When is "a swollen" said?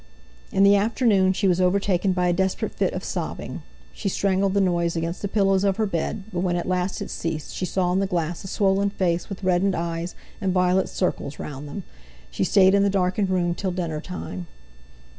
8.43-8.89